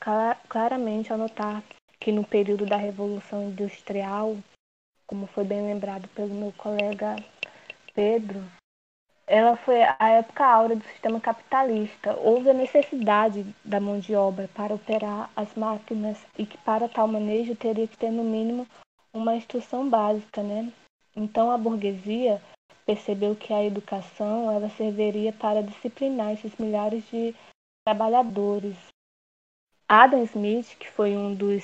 claramente 0.50 1.14
ao 1.14 1.18
notar 1.18 1.64
que 1.98 2.12
no 2.12 2.26
período 2.26 2.66
da 2.66 2.76
Revolução 2.76 3.42
Industrial, 3.44 4.36
como 5.08 5.28
foi 5.28 5.46
bem 5.46 5.66
lembrado 5.66 6.10
pelo 6.10 6.36
meu 6.36 6.52
colega 6.58 7.16
Pedro, 7.96 8.44
ela 9.26 9.56
foi 9.56 9.82
a 9.82 10.10
época 10.10 10.46
áurea 10.46 10.76
do 10.76 10.84
sistema 10.84 11.20
capitalista. 11.20 12.16
Houve 12.18 12.50
a 12.50 12.54
necessidade 12.54 13.46
da 13.64 13.80
mão 13.80 14.00
de 14.00 14.16
obra 14.16 14.50
para 14.54 14.74
operar 14.74 15.30
as 15.36 15.54
máquinas 15.56 16.18
e 16.38 16.46
que 16.46 16.58
para 16.60 16.90
tal 16.90 17.08
manejo 17.08 17.56
teria 17.56 17.88
que 17.88 17.98
ter 17.98 18.12
no 18.12 18.24
mínimo 18.24 18.68
uma 19.14 19.36
instrução 19.36 19.90
básica, 19.90 20.44
né? 20.44 20.72
Então 21.16 21.52
a 21.52 21.58
burguesia 21.58 22.42
percebeu 22.86 23.36
que 23.36 23.54
a 23.54 23.64
educação 23.64 24.52
ela 24.52 24.70
serviria 24.70 25.32
para 25.32 25.64
disciplinar 25.64 26.34
esses 26.34 26.56
milhares 26.58 27.04
de 27.10 27.34
trabalhadores. 27.86 28.76
Adam 29.88 30.24
Smith, 30.24 30.76
que 30.78 30.90
foi 30.90 31.16
um 31.16 31.34
dos 31.34 31.64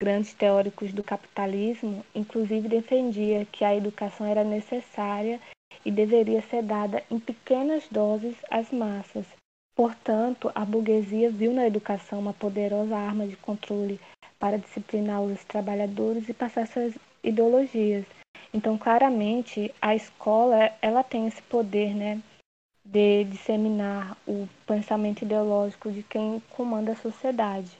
grandes 0.00 0.34
teóricos 0.34 0.92
do 0.92 1.02
capitalismo, 1.02 2.04
inclusive 2.14 2.68
defendia 2.68 3.46
que 3.46 3.64
a 3.64 3.74
educação 3.74 4.26
era 4.26 4.44
necessária 4.44 5.40
e 5.84 5.90
deveria 5.90 6.42
ser 6.42 6.62
dada 6.62 7.02
em 7.10 7.18
pequenas 7.18 7.84
doses 7.90 8.36
às 8.50 8.70
massas. 8.70 9.26
Portanto, 9.74 10.50
a 10.54 10.64
burguesia 10.64 11.30
viu 11.30 11.52
na 11.52 11.66
educação 11.66 12.18
uma 12.18 12.32
poderosa 12.32 12.96
arma 12.96 13.26
de 13.26 13.36
controle 13.36 14.00
para 14.38 14.58
disciplinar 14.58 15.22
os 15.22 15.44
trabalhadores 15.44 16.28
e 16.28 16.34
passar 16.34 16.66
suas 16.66 16.94
ideologias. 17.22 18.04
Então, 18.52 18.76
claramente, 18.78 19.72
a 19.80 19.94
escola 19.94 20.72
ela 20.80 21.02
tem 21.02 21.26
esse 21.26 21.42
poder, 21.42 21.94
né, 21.94 22.20
de 22.84 23.24
disseminar 23.24 24.16
o 24.26 24.48
pensamento 24.66 25.22
ideológico 25.22 25.92
de 25.92 26.02
quem 26.02 26.42
comanda 26.50 26.92
a 26.92 26.96
sociedade. 26.96 27.70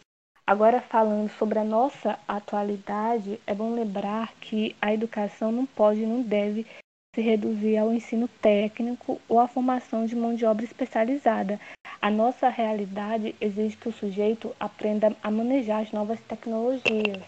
Agora, 0.46 0.80
falando 0.80 1.28
sobre 1.30 1.58
a 1.58 1.64
nossa 1.64 2.18
atualidade, 2.26 3.40
é 3.46 3.54
bom 3.54 3.74
lembrar 3.74 4.32
que 4.40 4.74
a 4.80 4.92
educação 4.92 5.50
não 5.50 5.66
pode 5.66 6.00
e 6.00 6.06
não 6.06 6.22
deve 6.22 6.66
se 7.18 7.22
reduzir 7.22 7.76
ao 7.76 7.92
ensino 7.92 8.28
técnico 8.28 9.20
ou 9.28 9.40
à 9.40 9.48
formação 9.48 10.06
de 10.06 10.14
mão 10.14 10.36
de 10.36 10.44
obra 10.44 10.64
especializada. 10.64 11.58
A 12.00 12.08
nossa 12.08 12.48
realidade 12.48 13.34
exige 13.40 13.76
que 13.76 13.88
o 13.88 13.92
sujeito 13.92 14.54
aprenda 14.60 15.12
a 15.20 15.28
manejar 15.28 15.82
as 15.82 15.90
novas 15.90 16.20
tecnologias. 16.20 17.20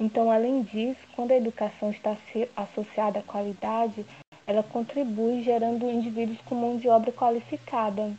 Então, 0.00 0.30
além 0.30 0.62
disso, 0.62 0.98
quando 1.14 1.32
a 1.32 1.36
educação 1.36 1.90
está 1.90 2.16
associada 2.56 3.18
à 3.18 3.22
qualidade, 3.22 4.06
ela 4.46 4.62
contribui 4.62 5.42
gerando 5.42 5.90
indivíduos 5.90 6.40
com 6.46 6.54
mão 6.54 6.78
de 6.78 6.88
obra 6.88 7.12
qualificada. 7.12 8.14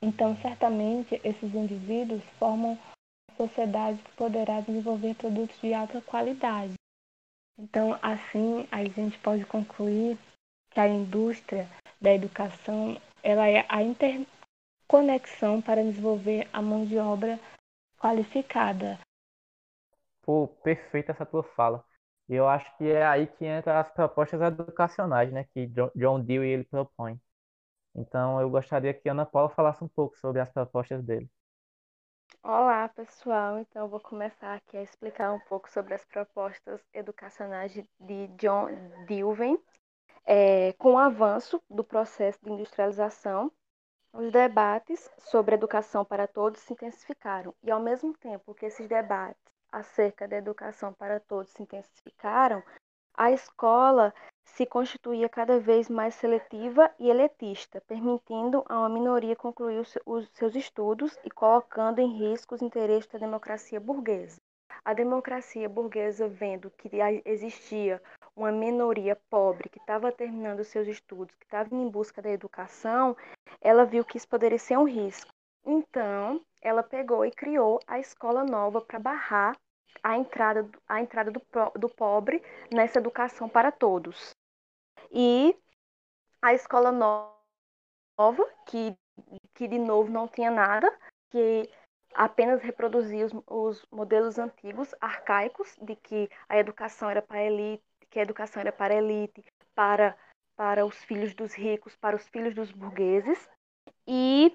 Então, 0.00 0.34
certamente, 0.40 1.20
esses 1.22 1.54
indivíduos 1.54 2.22
formam 2.38 2.78
sociedade 3.36 3.98
que 3.98 4.12
poderá 4.12 4.62
desenvolver 4.62 5.14
produtos 5.14 5.60
de 5.60 5.74
alta 5.74 6.00
qualidade. 6.00 6.72
Então, 7.58 7.98
assim, 8.00 8.66
a 8.70 8.82
gente 8.84 9.18
pode 9.18 9.44
concluir 9.44 10.16
que 10.70 10.80
a 10.80 10.86
indústria 10.86 11.68
da 12.00 12.12
educação 12.12 13.00
ela 13.22 13.48
é 13.48 13.66
a 13.68 13.82
interconexão 13.82 15.60
para 15.60 15.82
desenvolver 15.82 16.48
a 16.52 16.62
mão 16.62 16.84
de 16.84 16.98
obra 16.98 17.38
qualificada. 17.98 18.98
Pô, 20.22 20.48
perfeita 20.62 21.12
essa 21.12 21.26
tua 21.26 21.42
fala. 21.42 21.84
E 22.28 22.34
eu 22.34 22.46
acho 22.46 22.76
que 22.76 22.84
é 22.88 23.06
aí 23.06 23.26
que 23.26 23.44
entra 23.44 23.80
as 23.80 23.90
propostas 23.90 24.40
educacionais, 24.40 25.32
né, 25.32 25.44
que 25.54 25.66
John 25.96 26.20
Dewey 26.20 26.50
ele 26.50 26.64
propõe. 26.64 27.18
Então, 27.94 28.40
eu 28.40 28.50
gostaria 28.50 28.92
que 28.92 29.08
Ana 29.08 29.24
Paula 29.24 29.48
falasse 29.48 29.82
um 29.82 29.88
pouco 29.88 30.16
sobre 30.18 30.40
as 30.40 30.50
propostas 30.50 31.02
dele. 31.02 31.28
Olá, 32.42 32.88
pessoal. 32.88 33.58
Então, 33.58 33.82
eu 33.82 33.88
vou 33.88 33.98
começar 33.98 34.54
aqui 34.54 34.76
a 34.76 34.82
explicar 34.82 35.32
um 35.32 35.40
pouco 35.40 35.70
sobre 35.70 35.94
as 35.94 36.04
propostas 36.04 36.80
educacionais 36.92 37.72
de 37.72 38.26
John 38.36 38.68
Dewey. 39.06 39.58
É, 40.30 40.74
com 40.74 40.92
o 40.92 40.98
avanço 40.98 41.58
do 41.70 41.82
processo 41.82 42.38
de 42.42 42.52
industrialização, 42.52 43.50
os 44.12 44.30
debates 44.30 45.10
sobre 45.16 45.54
educação 45.54 46.04
para 46.04 46.26
todos 46.26 46.60
se 46.60 46.74
intensificaram. 46.74 47.54
E, 47.62 47.70
ao 47.70 47.80
mesmo 47.80 48.12
tempo 48.12 48.54
que 48.54 48.66
esses 48.66 48.86
debates 48.86 49.40
acerca 49.72 50.28
da 50.28 50.36
educação 50.36 50.92
para 50.92 51.18
todos 51.18 51.50
se 51.52 51.62
intensificaram, 51.62 52.62
a 53.14 53.32
escola 53.32 54.12
se 54.44 54.66
constituía 54.66 55.30
cada 55.30 55.58
vez 55.58 55.88
mais 55.88 56.14
seletiva 56.14 56.90
e 56.98 57.08
elitista, 57.08 57.80
permitindo 57.88 58.62
a 58.68 58.80
uma 58.80 58.90
minoria 58.90 59.34
concluir 59.34 59.82
os 60.04 60.28
seus 60.34 60.54
estudos 60.54 61.18
e 61.24 61.30
colocando 61.30 62.00
em 62.00 62.18
risco 62.18 62.54
os 62.54 62.60
interesses 62.60 63.10
da 63.10 63.18
democracia 63.18 63.80
burguesa. 63.80 64.38
A 64.88 64.94
democracia 64.94 65.68
burguesa, 65.68 66.26
vendo 66.26 66.70
que 66.70 66.88
existia 67.26 68.02
uma 68.34 68.50
minoria 68.50 69.14
pobre 69.28 69.68
que 69.68 69.78
estava 69.78 70.10
terminando 70.10 70.64
seus 70.64 70.88
estudos, 70.88 71.34
que 71.34 71.44
estava 71.44 71.74
em 71.74 71.90
busca 71.90 72.22
da 72.22 72.30
educação, 72.30 73.14
ela 73.60 73.84
viu 73.84 74.02
que 74.02 74.16
isso 74.16 74.26
poderia 74.26 74.58
ser 74.58 74.78
um 74.78 74.84
risco. 74.84 75.30
Então, 75.62 76.42
ela 76.62 76.82
pegou 76.82 77.22
e 77.26 77.30
criou 77.30 77.78
a 77.86 77.98
escola 77.98 78.42
nova 78.44 78.80
para 78.80 78.98
barrar 78.98 79.58
a 80.02 80.16
entrada, 80.16 80.66
a 80.88 81.02
entrada 81.02 81.30
do, 81.30 81.42
do 81.78 81.90
pobre 81.90 82.42
nessa 82.72 82.98
educação 82.98 83.46
para 83.46 83.70
todos. 83.70 84.30
E 85.12 85.54
a 86.40 86.54
escola 86.54 86.90
nova, 86.90 88.50
que, 88.64 88.96
que 89.52 89.68
de 89.68 89.78
novo 89.78 90.10
não 90.10 90.26
tinha 90.26 90.50
nada, 90.50 90.90
que 91.28 91.68
apenas 92.18 92.60
reproduzia 92.60 93.26
os, 93.26 93.32
os 93.46 93.86
modelos 93.92 94.40
antigos, 94.40 94.92
arcaicos, 95.00 95.78
de 95.80 95.94
que 95.94 96.28
a 96.48 96.58
educação 96.58 97.08
era 97.08 97.22
para 97.22 97.38
a 97.38 97.44
elite, 97.44 97.84
que 98.10 98.18
a 98.18 98.22
educação 98.22 98.60
era 98.60 98.72
para 98.72 98.92
a 98.92 98.96
elite, 98.96 99.44
para, 99.72 100.16
para 100.56 100.84
os 100.84 100.96
filhos 101.04 101.32
dos 101.32 101.54
ricos, 101.54 101.94
para 101.94 102.16
os 102.16 102.26
filhos 102.26 102.56
dos 102.56 102.72
burgueses. 102.72 103.48
E 104.04 104.52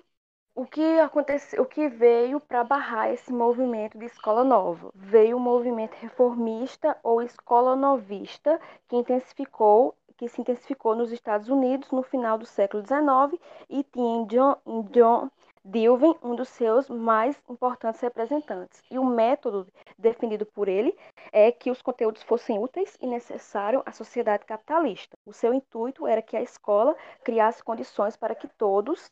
o 0.54 0.66
que 0.66 1.00
aconteceu, 1.00 1.64
o 1.64 1.66
que 1.66 1.88
veio 1.88 2.42
para 2.42 2.66
barrar 2.66 3.10
esse 3.14 3.32
movimento 3.32 3.98
de 3.98 4.08
escola 4.08 4.44
nova? 4.44 4.92
Veio 4.94 5.38
o 5.38 5.40
movimento 5.40 5.94
reformista 5.94 6.98
ou 7.02 7.22
escola 7.22 7.78
novista, 7.78 8.60
que 8.90 8.98
intensificou 8.98 9.96
que 10.18 10.28
se 10.28 10.40
intensificou 10.40 10.96
nos 10.96 11.12
Estados 11.12 11.50
Unidos 11.50 11.90
no 11.92 12.04
final 12.04 12.38
do 12.38 12.46
século 12.46 12.84
XIX 12.86 13.42
e 13.68 13.84
tinha 13.84 14.18
em 14.18 14.26
John, 14.28 14.58
em 14.66 14.82
John 14.84 15.30
Dewey 15.66 16.14
um 16.22 16.36
dos 16.36 16.50
seus 16.50 16.90
mais 16.90 17.42
importantes 17.50 18.02
representantes. 18.02 18.84
E 18.92 19.00
o 19.00 19.06
método 19.06 19.66
definido 19.98 20.46
por 20.46 20.68
ele 20.68 20.94
é 21.32 21.54
que 21.54 21.72
os 21.72 21.82
conteúdos 21.82 22.22
fossem 22.24 22.60
úteis 22.60 22.98
e 23.00 23.08
necessários 23.08 23.82
à 23.86 23.92
sociedade 23.94 24.46
capitalista. 24.46 25.18
O 25.26 25.32
seu 25.32 25.54
intuito 25.54 26.06
era 26.06 26.22
que 26.22 26.36
a 26.36 26.42
escola 26.42 26.94
criasse 27.24 27.64
condições 27.64 28.18
para 28.18 28.36
que 28.36 28.48
todos, 28.58 29.06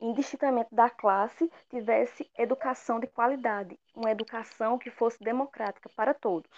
indistintamente 0.00 0.74
da 0.74 0.90
classe, 0.90 1.48
tivesse 1.70 2.28
educação 2.36 2.98
de 2.98 3.06
qualidade, 3.06 3.78
uma 3.94 4.10
educação 4.10 4.76
que 4.76 4.90
fosse 4.90 5.22
democrática 5.22 5.88
para 5.94 6.12
todos. 6.12 6.50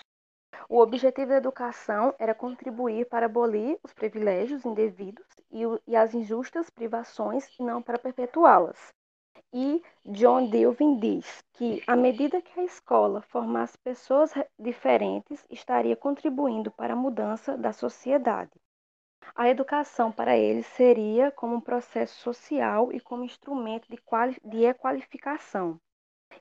O 0.66 0.78
objetivo 0.78 1.28
da 1.28 1.36
educação 1.36 2.14
era 2.18 2.34
contribuir 2.34 3.06
para 3.06 3.26
abolir 3.26 3.78
os 3.82 3.92
privilégios 3.92 4.64
indevidos 4.64 5.26
e, 5.50 5.60
e 5.86 5.94
as 5.94 6.14
injustas 6.14 6.70
privações 6.70 7.46
e 7.60 7.62
não 7.62 7.82
para 7.82 7.98
perpetuá-las. 7.98 8.95
E 9.58 9.82
John 10.04 10.50
Dewey 10.50 10.96
diz 11.00 11.42
que, 11.54 11.82
à 11.86 11.96
medida 11.96 12.42
que 12.42 12.60
a 12.60 12.64
escola 12.64 13.22
formasse 13.22 13.78
pessoas 13.78 14.34
diferentes, 14.58 15.46
estaria 15.48 15.96
contribuindo 15.96 16.70
para 16.70 16.92
a 16.92 16.96
mudança 16.96 17.56
da 17.56 17.72
sociedade. 17.72 18.52
A 19.34 19.48
educação 19.48 20.12
para 20.12 20.36
ele 20.36 20.62
seria 20.62 21.30
como 21.30 21.54
um 21.56 21.60
processo 21.62 22.20
social 22.20 22.92
e 22.92 23.00
como 23.00 23.24
instrumento 23.24 23.88
de, 23.88 23.96
quali 23.96 24.36
de 24.44 24.74
qualificação. 24.74 25.80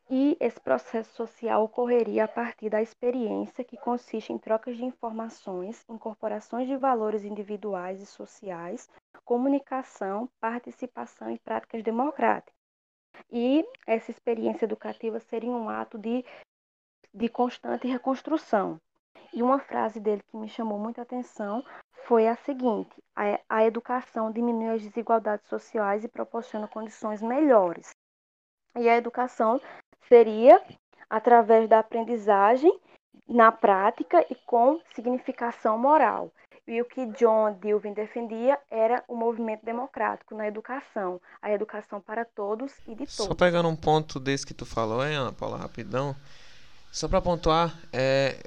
E 0.10 0.36
esse 0.38 0.60
processo 0.60 1.16
social 1.16 1.64
ocorreria 1.64 2.26
a 2.26 2.28
partir 2.28 2.70
da 2.70 2.82
experiência, 2.82 3.64
que 3.64 3.78
consiste 3.78 4.34
em 4.34 4.38
trocas 4.38 4.76
de 4.76 4.84
informações, 4.84 5.86
incorporações 5.88 6.68
de 6.68 6.76
valores 6.76 7.24
individuais 7.24 8.02
e 8.02 8.06
sociais, 8.06 8.90
comunicação, 9.24 10.28
participação 10.42 11.32
e 11.32 11.40
práticas 11.40 11.82
democráticas. 11.82 12.55
E 13.32 13.66
essa 13.86 14.12
experiência 14.12 14.66
educativa 14.66 15.20
seria 15.20 15.52
um 15.52 15.70
ato 15.70 15.98
de, 15.98 16.24
de 17.14 17.30
constante 17.30 17.88
reconstrução. 17.88 18.80
E 19.34 19.44
uma 19.44 19.60
frase 19.60 20.00
dele 20.00 20.24
que 20.30 20.38
me 20.38 20.48
chamou 20.48 20.80
muita 20.80 21.02
atenção 21.02 21.64
foi 22.06 22.28
a 22.28 22.36
seguinte: 22.38 22.96
a, 23.16 23.40
a 23.50 23.66
educação 23.66 24.32
diminui 24.32 24.76
as 24.76 24.82
desigualdades 24.82 25.48
sociais 25.48 26.04
e 26.04 26.08
proporciona 26.08 26.68
condições 26.68 27.22
melhores. 27.22 27.90
E 28.78 28.88
a 28.88 28.98
educação 28.98 29.60
seria 30.08 30.62
através 31.10 31.68
da 31.68 31.80
aprendizagem 31.80 32.72
na 33.28 33.52
prática 33.52 34.26
e 34.30 34.36
com 34.36 34.80
significação 34.94 35.78
moral. 35.78 36.32
E 36.68 36.82
o 36.82 36.86
que 36.86 37.06
John 37.14 37.54
Dewey 37.62 37.94
defendia 37.94 38.58
era 38.72 39.04
o 39.08 39.16
movimento 39.16 39.64
democrático 39.64 40.34
na 40.34 40.48
educação, 40.48 41.22
a 41.40 41.52
educação 41.52 42.02
para 42.02 42.26
todos 42.26 42.72
e 42.88 42.92
de 42.92 43.06
todos. 43.06 43.28
Só 43.28 43.36
pegando 43.36 43.70
um 43.70 43.76
ponto 43.76 44.20
desse 44.20 44.46
que 44.46 44.54
tu 44.54 44.66
falou, 44.66 45.06
hein, 45.06 45.16
Ana 45.16 45.32
Paula, 45.32 45.58
rapidão. 45.58 46.16
Só 46.92 47.08
para 47.08 47.22
pontuar, 47.22 47.78
é, 47.94 48.38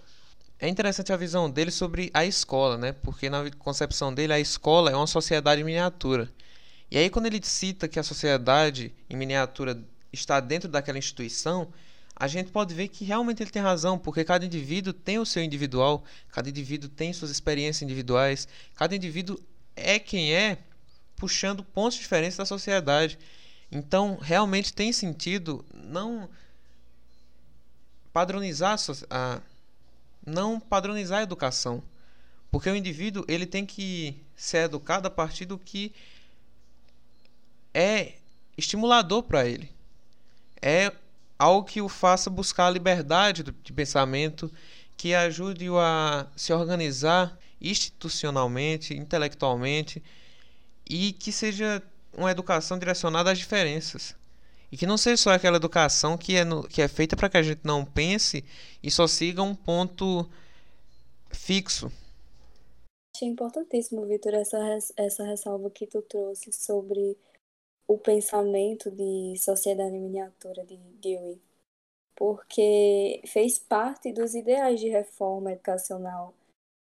é 0.58 0.68
interessante 0.68 1.12
a 1.12 1.16
visão 1.16 1.48
dele 1.48 1.70
sobre 1.70 2.10
a 2.12 2.24
escola, 2.24 2.76
né? 2.76 2.92
Porque 2.92 3.30
na 3.30 3.48
concepção 3.52 4.12
dele, 4.12 4.32
a 4.32 4.40
escola 4.40 4.90
é 4.90 4.96
uma 4.96 5.06
sociedade 5.06 5.60
em 5.60 5.64
miniatura. 5.64 6.28
E 6.90 6.98
aí, 6.98 7.08
quando 7.10 7.26
ele 7.26 7.40
cita 7.42 7.86
que 7.86 8.00
a 8.00 8.02
sociedade 8.02 8.92
em 9.08 9.16
miniatura 9.16 9.80
está 10.12 10.40
dentro 10.40 10.68
daquela 10.68 10.98
instituição, 10.98 11.68
a 12.20 12.26
gente 12.26 12.50
pode 12.50 12.74
ver 12.74 12.88
que 12.88 13.04
realmente 13.04 13.40
ele 13.40 13.50
tem 13.50 13.62
razão, 13.62 13.96
porque 13.96 14.24
cada 14.24 14.44
indivíduo 14.44 14.92
tem 14.92 15.20
o 15.20 15.24
seu 15.24 15.40
individual, 15.40 16.02
cada 16.32 16.48
indivíduo 16.48 16.90
tem 16.90 17.12
suas 17.12 17.30
experiências 17.30 17.82
individuais, 17.82 18.48
cada 18.74 18.96
indivíduo 18.96 19.40
é 19.76 20.00
quem 20.00 20.34
é, 20.34 20.58
puxando 21.14 21.62
pontos 21.62 21.96
diferentes 21.96 22.36
da 22.36 22.44
sociedade. 22.44 23.16
Então, 23.70 24.18
realmente 24.20 24.72
tem 24.72 24.92
sentido 24.92 25.64
não 25.72 26.28
padronizar 28.12 28.76
a 29.08 29.40
não 30.26 30.58
padronizar 30.58 31.20
a 31.20 31.22
educação, 31.22 31.80
porque 32.50 32.68
o 32.68 32.74
indivíduo 32.74 33.24
ele 33.28 33.46
tem 33.46 33.64
que 33.64 34.20
ser 34.34 34.64
educado 34.64 35.06
a 35.06 35.10
partir 35.10 35.44
do 35.44 35.56
que 35.56 35.94
é 37.72 38.14
estimulador 38.56 39.22
para 39.22 39.46
ele. 39.46 39.70
É 40.60 40.92
algo 41.38 41.64
que 41.64 41.80
o 41.80 41.88
faça 41.88 42.28
buscar 42.28 42.66
a 42.66 42.70
liberdade 42.70 43.44
de 43.44 43.72
pensamento, 43.72 44.50
que 44.96 45.14
ajude-o 45.14 45.78
a 45.78 46.26
se 46.36 46.52
organizar 46.52 47.38
institucionalmente, 47.60 48.94
intelectualmente 48.94 50.02
e 50.88 51.12
que 51.12 51.30
seja 51.30 51.82
uma 52.16 52.30
educação 52.30 52.78
direcionada 52.78 53.30
às 53.30 53.38
diferenças. 53.38 54.16
E 54.70 54.76
que 54.76 54.86
não 54.86 54.98
seja 54.98 55.16
só 55.16 55.30
aquela 55.30 55.56
educação 55.56 56.18
que 56.18 56.36
é, 56.36 56.44
no, 56.44 56.66
que 56.66 56.82
é 56.82 56.88
feita 56.88 57.16
para 57.16 57.28
que 57.28 57.36
a 57.36 57.42
gente 57.42 57.60
não 57.64 57.84
pense 57.84 58.44
e 58.82 58.90
só 58.90 59.06
siga 59.06 59.42
um 59.42 59.54
ponto 59.54 60.28
fixo. 61.30 61.90
Achei 63.14 63.28
importantíssimo, 63.28 64.06
Vitor, 64.06 64.34
essa, 64.34 64.58
essa 64.96 65.24
ressalva 65.24 65.70
que 65.70 65.86
tu 65.86 66.02
trouxe 66.02 66.52
sobre 66.52 67.16
o 67.88 67.96
pensamento 67.96 68.90
de 68.90 69.34
sociedade 69.38 69.98
miniatura 69.98 70.62
de 70.62 70.76
Dewey, 70.76 71.40
porque 72.14 73.22
fez 73.26 73.58
parte 73.58 74.12
dos 74.12 74.34
ideais 74.34 74.78
de 74.78 74.88
reforma 74.90 75.52
educacional 75.52 76.34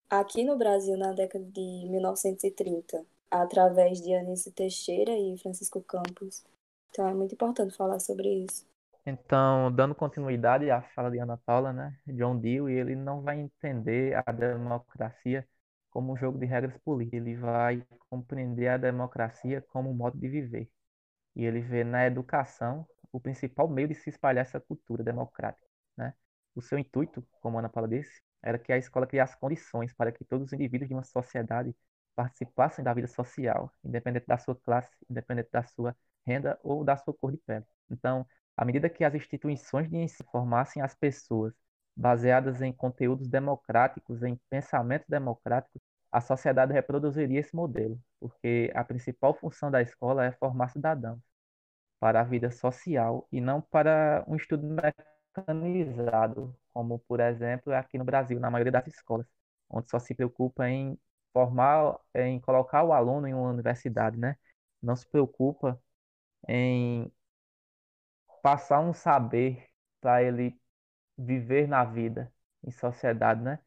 aqui 0.09 0.43
no 0.43 0.57
Brasil 0.57 0.97
na 0.97 1.13
década 1.13 1.45
de 1.45 1.85
1930, 1.87 3.05
através 3.29 4.01
de 4.01 4.11
Anísio 4.15 4.51
Teixeira 4.51 5.11
e 5.11 5.37
Francisco 5.37 5.81
Campos. 5.83 6.43
Então 6.89 7.07
é 7.07 7.13
muito 7.13 7.35
importante 7.35 7.75
falar 7.75 7.99
sobre 7.99 8.45
isso. 8.45 8.65
Então, 9.05 9.71
dando 9.71 9.93
continuidade 9.93 10.71
à 10.71 10.81
fala 10.81 11.11
de 11.11 11.19
Ana 11.19 11.37
Paula, 11.37 11.71
né? 11.71 11.95
John 12.07 12.37
Dewey, 12.39 12.75
ele 12.75 12.95
não 12.95 13.21
vai 13.21 13.39
entender 13.39 14.15
a 14.25 14.31
democracia 14.31 15.47
como 15.91 16.11
um 16.11 16.17
jogo 16.17 16.39
de 16.39 16.45
regras 16.45 16.77
políticas, 16.79 17.21
ele 17.21 17.35
vai 17.35 17.85
compreender 18.09 18.67
a 18.69 18.77
democracia 18.77 19.61
como 19.69 19.91
um 19.91 19.93
modo 19.93 20.17
de 20.17 20.27
viver 20.27 20.69
e 21.37 21.45
ele 21.45 21.61
vê 21.61 21.83
na 21.83 22.07
educação 22.07 22.85
o 23.11 23.19
principal 23.19 23.69
meio 23.69 23.87
de 23.87 23.93
se 23.93 24.09
espalhar 24.09 24.41
essa 24.41 24.59
cultura 24.59 25.03
democrática. 25.03 25.65
Né? 25.95 26.13
O 26.55 26.61
seu 26.61 26.79
intuito, 26.79 27.25
como 27.39 27.57
a 27.57 27.61
Ana 27.61 27.69
Paula 27.69 27.87
disse, 27.87 28.21
era 28.41 28.57
que 28.57 28.73
a 28.73 28.77
escola 28.77 29.05
criasse 29.05 29.37
condições 29.39 29.93
para 29.93 30.11
que 30.11 30.25
todos 30.25 30.47
os 30.47 30.53
indivíduos 30.53 30.87
de 30.89 30.95
uma 30.95 31.03
sociedade 31.03 31.75
participassem 32.15 32.83
da 32.83 32.91
vida 32.91 33.07
social, 33.07 33.71
independente 33.83 34.25
da 34.25 34.39
sua 34.39 34.55
classe, 34.55 34.89
independente 35.07 35.49
da 35.51 35.63
sua 35.63 35.95
renda 36.25 36.59
ou 36.63 36.83
da 36.83 36.97
sua 36.97 37.13
cor 37.13 37.31
de 37.31 37.37
pele. 37.37 37.63
Então, 37.89 38.25
à 38.55 38.65
medida 38.65 38.89
que 38.89 39.03
as 39.03 39.13
instituições 39.13 39.87
de 39.87 39.95
ensino 39.95 40.27
formassem 40.31 40.81
as 40.81 40.95
pessoas 40.95 41.53
baseadas 41.95 42.63
em 42.63 42.73
conteúdos 42.73 43.27
democráticos, 43.27 44.23
em 44.23 44.39
pensamento 44.49 45.05
democrático, 45.07 45.79
a 46.11 46.21
sociedade 46.21 46.73
reproduziria 46.73 47.39
esse 47.39 47.55
modelo, 47.55 47.99
porque 48.19 48.71
a 48.75 48.83
principal 48.83 49.33
função 49.33 49.71
da 49.71 49.81
escola 49.81 50.25
é 50.25 50.31
formar 50.33 50.69
cidadãos 50.69 51.19
para 51.99 52.21
a 52.21 52.23
vida 52.23 52.51
social 52.51 53.27
e 53.31 53.41
não 53.41 53.61
para 53.61 54.23
um 54.27 54.35
estudo 54.35 54.67
mecanizado, 54.67 56.55
como, 56.73 56.99
por 56.99 57.19
exemplo, 57.19 57.73
aqui 57.73 57.97
no 57.97 58.05
Brasil, 58.05 58.39
na 58.39 58.49
maioria 58.51 58.71
das 58.71 58.87
escolas, 58.87 59.27
onde 59.69 59.89
só 59.89 59.99
se 59.99 60.13
preocupa 60.15 60.69
em 60.69 60.97
formar, 61.33 61.97
em 62.15 62.39
colocar 62.39 62.83
o 62.83 62.93
aluno 62.93 63.27
em 63.27 63.33
uma 63.33 63.49
universidade, 63.49 64.17
né? 64.17 64.37
Não 64.81 64.95
se 64.95 65.07
preocupa 65.09 65.79
em 66.47 67.11
passar 68.41 68.79
um 68.81 68.93
saber 68.93 69.67
para 70.01 70.23
ele 70.23 70.59
viver 71.17 71.67
na 71.67 71.83
vida, 71.85 72.33
em 72.63 72.71
sociedade, 72.71 73.41
né? 73.41 73.59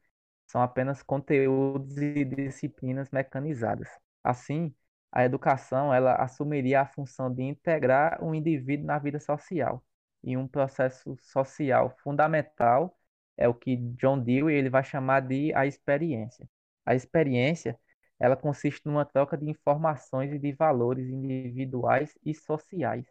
São 0.51 0.61
apenas 0.61 1.01
conteúdos 1.01 1.95
e 1.97 2.25
disciplinas 2.25 3.09
mecanizadas. 3.09 3.87
Assim, 4.21 4.75
a 5.09 5.23
educação 5.23 5.93
ela 5.93 6.15
assumiria 6.15 6.81
a 6.81 6.85
função 6.85 7.33
de 7.33 7.41
integrar 7.41 8.21
o 8.21 8.35
indivíduo 8.35 8.85
na 8.85 8.99
vida 8.99 9.17
social 9.17 9.81
e 10.21 10.35
um 10.35 10.45
processo 10.45 11.15
social 11.21 11.95
fundamental 12.03 12.97
é 13.37 13.47
o 13.47 13.53
que 13.53 13.77
John 13.95 14.19
Dewey 14.19 14.53
ele 14.53 14.69
vai 14.69 14.83
chamar 14.83 15.21
de 15.21 15.53
a 15.53 15.65
experiência. 15.65 16.49
A 16.85 16.95
experiência 16.95 17.79
ela 18.19 18.35
consiste 18.35 18.85
numa 18.85 19.05
troca 19.05 19.37
de 19.37 19.49
informações 19.49 20.33
e 20.33 20.37
de 20.39 20.51
valores 20.51 21.07
individuais 21.07 22.13
e 22.25 22.35
sociais. 22.35 23.05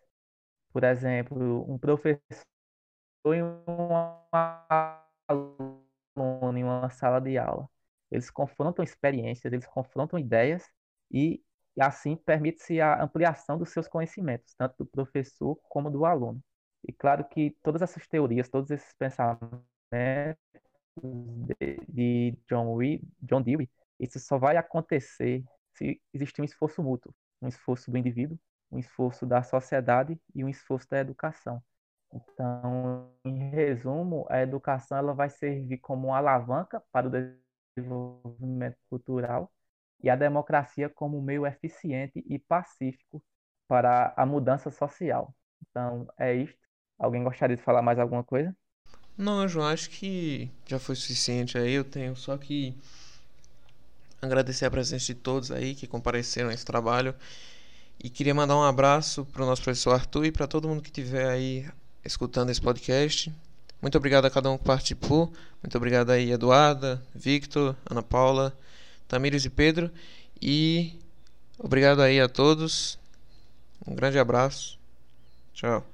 Por 0.72 0.84
exemplo, 0.84 1.64
um 1.72 1.78
professor 1.78 2.20
e 3.24 3.42
um 3.42 3.64
aluno 5.26 5.89
em 6.16 6.64
uma 6.64 6.90
sala 6.90 7.20
de 7.20 7.38
aula. 7.38 7.68
Eles 8.10 8.30
confrontam 8.30 8.82
experiências, 8.84 9.52
eles 9.52 9.66
confrontam 9.66 10.18
ideias 10.18 10.64
e, 11.10 11.42
assim 11.78 12.16
permite-se 12.16 12.80
a 12.80 13.02
ampliação 13.02 13.56
dos 13.58 13.70
seus 13.70 13.88
conhecimentos, 13.88 14.54
tanto 14.54 14.74
do 14.78 14.86
professor 14.86 15.56
como 15.68 15.90
do 15.90 16.04
aluno. 16.04 16.42
E 16.86 16.92
claro 16.92 17.24
que 17.28 17.56
todas 17.62 17.82
essas 17.82 18.06
teorias, 18.08 18.48
todos 18.48 18.70
esses 18.70 18.92
pensamentos 18.94 19.56
de, 21.58 21.76
de 21.88 22.38
John, 22.48 22.78
John 23.22 23.42
Dewey, 23.42 23.70
isso 23.98 24.18
só 24.18 24.38
vai 24.38 24.56
acontecer 24.56 25.44
se 25.74 26.00
existir 26.12 26.42
um 26.42 26.44
esforço 26.44 26.82
mútuo, 26.82 27.14
um 27.40 27.48
esforço 27.48 27.90
do 27.90 27.98
indivíduo, 27.98 28.38
um 28.70 28.78
esforço 28.78 29.26
da 29.26 29.42
sociedade 29.42 30.18
e 30.34 30.44
um 30.44 30.48
esforço 30.48 30.88
da 30.88 30.98
educação. 31.00 31.62
Então, 32.12 33.12
em 33.24 33.50
resumo, 33.50 34.26
a 34.28 34.40
educação 34.42 34.98
ela 34.98 35.14
vai 35.14 35.30
servir 35.30 35.78
como 35.78 36.08
uma 36.08 36.18
alavanca 36.18 36.82
para 36.92 37.06
o 37.08 37.10
desenvolvimento 37.76 38.76
cultural 38.88 39.52
e 40.02 40.10
a 40.10 40.16
democracia 40.16 40.88
como 40.88 41.22
meio 41.22 41.46
eficiente 41.46 42.22
e 42.26 42.38
pacífico 42.38 43.22
para 43.68 44.12
a 44.16 44.26
mudança 44.26 44.70
social. 44.70 45.34
Então, 45.70 46.08
é 46.18 46.34
isto. 46.34 46.58
Alguém 46.98 47.22
gostaria 47.24 47.56
de 47.56 47.62
falar 47.62 47.82
mais 47.82 47.98
alguma 47.98 48.24
coisa? 48.24 48.54
Não, 49.16 49.46
João, 49.46 49.68
acho 49.68 49.90
que 49.90 50.50
já 50.66 50.78
foi 50.78 50.96
suficiente 50.96 51.58
aí. 51.58 51.72
Eu 51.72 51.84
tenho 51.84 52.16
só 52.16 52.36
que 52.38 52.74
agradecer 54.20 54.64
a 54.66 54.70
presença 54.70 55.06
de 55.06 55.14
todos 55.14 55.50
aí 55.50 55.74
que 55.74 55.86
compareceram 55.86 56.50
a 56.50 56.54
esse 56.54 56.64
trabalho. 56.64 57.14
E 58.02 58.10
queria 58.10 58.34
mandar 58.34 58.56
um 58.56 58.62
abraço 58.62 59.24
para 59.26 59.42
o 59.42 59.46
nosso 59.46 59.62
professor 59.62 59.92
Arthur 59.94 60.26
e 60.26 60.32
para 60.32 60.46
todo 60.46 60.68
mundo 60.68 60.82
que 60.82 60.90
estiver 60.90 61.28
aí 61.28 61.66
escutando 62.04 62.50
esse 62.50 62.60
podcast. 62.60 63.32
Muito 63.80 63.96
obrigado 63.96 64.26
a 64.26 64.30
cada 64.30 64.50
um 64.50 64.58
que 64.58 64.64
participou. 64.64 65.32
Muito 65.62 65.76
obrigado 65.76 66.10
aí, 66.10 66.30
Eduarda, 66.30 67.02
Victor, 67.14 67.74
Ana 67.88 68.02
Paula, 68.02 68.56
Tamires 69.08 69.44
e 69.44 69.50
Pedro. 69.50 69.90
E 70.40 70.98
obrigado 71.58 72.00
aí 72.02 72.20
a 72.20 72.28
todos. 72.28 72.98
Um 73.86 73.94
grande 73.94 74.18
abraço. 74.18 74.78
Tchau. 75.54 75.84